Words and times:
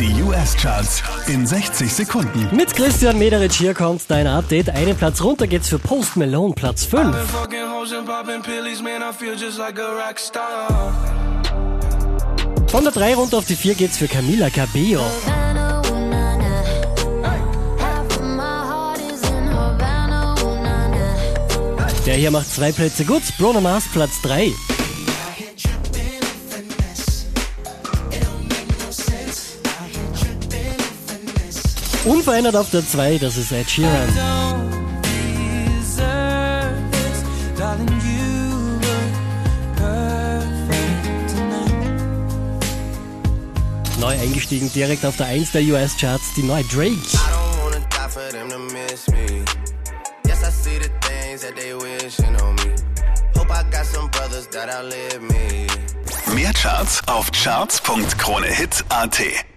Die 0.00 0.22
US-Charts 0.22 1.04
in 1.28 1.46
60 1.46 1.92
Sekunden. 1.92 2.48
Mit 2.50 2.74
Christian 2.74 3.16
Mederich 3.16 3.54
hier 3.56 3.74
kommt 3.74 4.02
dein 4.08 4.26
Update. 4.26 4.68
Einen 4.70 4.96
Platz 4.96 5.22
runter 5.22 5.46
geht's 5.46 5.68
für 5.68 5.78
Post 5.78 6.16
Malone, 6.16 6.52
Platz 6.52 6.84
5. 6.84 7.16
Von 12.66 12.82
der 12.82 12.92
3 12.92 13.14
runter 13.14 13.38
auf 13.38 13.46
die 13.46 13.54
4 13.54 13.74
geht's 13.74 13.98
für 13.98 14.08
Camila 14.08 14.50
Cabello. 14.50 15.02
Der 22.04 22.14
hier 22.16 22.30
macht 22.32 22.50
zwei 22.50 22.72
Plätze 22.72 23.04
gut. 23.04 23.22
Bruno 23.38 23.60
Mars 23.60 23.84
Platz 23.92 24.20
3. 24.22 24.52
Unverändert 32.04 32.54
auf 32.54 32.70
der 32.70 32.86
2, 32.86 33.18
das 33.18 33.38
ist 33.38 33.50
Ed 33.50 33.70
Sheeran. 33.70 34.08
Neu 43.98 44.20
eingestiegen 44.20 44.70
direkt 44.74 45.06
auf 45.06 45.16
der 45.16 45.26
1 45.26 45.52
der 45.52 45.62
US-Charts, 45.62 46.34
die 46.36 46.42
neue 46.42 46.64
Drake. 46.64 46.92
Mehr 56.34 56.52
Charts 56.52 57.00
auf 57.06 57.32
charts.kronehit.at 57.32 59.53